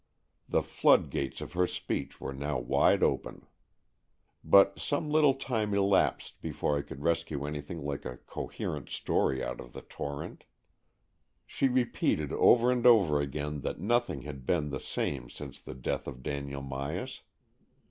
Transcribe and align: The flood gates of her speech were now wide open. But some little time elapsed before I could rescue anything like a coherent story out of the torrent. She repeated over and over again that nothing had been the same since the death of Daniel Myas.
The 0.49 0.63
flood 0.63 1.11
gates 1.11 1.41
of 1.41 1.53
her 1.53 1.67
speech 1.67 2.19
were 2.19 2.33
now 2.33 2.57
wide 2.57 3.03
open. 3.03 3.45
But 4.43 4.79
some 4.79 5.11
little 5.11 5.35
time 5.35 5.75
elapsed 5.75 6.41
before 6.41 6.75
I 6.75 6.81
could 6.81 7.03
rescue 7.03 7.45
anything 7.45 7.83
like 7.85 8.03
a 8.03 8.17
coherent 8.17 8.89
story 8.89 9.43
out 9.43 9.61
of 9.61 9.73
the 9.73 9.83
torrent. 9.83 10.45
She 11.45 11.67
repeated 11.67 12.33
over 12.33 12.71
and 12.71 12.87
over 12.87 13.21
again 13.21 13.61
that 13.61 13.79
nothing 13.79 14.23
had 14.23 14.43
been 14.47 14.71
the 14.71 14.79
same 14.79 15.29
since 15.29 15.59
the 15.59 15.75
death 15.75 16.07
of 16.07 16.23
Daniel 16.23 16.63
Myas. 16.63 17.21